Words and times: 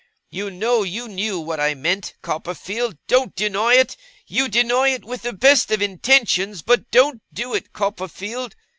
You 0.31 0.49
know 0.49 0.81
you 0.81 1.07
knew 1.07 1.39
what 1.39 1.59
I 1.59 1.75
meant, 1.75 2.15
Copperfield. 2.23 2.97
Don't 3.07 3.35
deny 3.35 3.75
it! 3.75 3.95
You 4.25 4.47
deny 4.47 4.87
it 4.87 5.05
with 5.05 5.21
the 5.21 5.31
best 5.31 5.69
intentions; 5.69 6.63
but 6.63 6.89
don't 6.89 7.21
do 7.31 7.53
it, 7.53 7.71
Copperfield. 7.71 8.55